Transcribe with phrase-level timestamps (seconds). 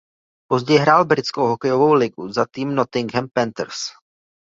[0.47, 3.75] Později hrál Britskou hokejovou ligu za tým Nottingham Panthers.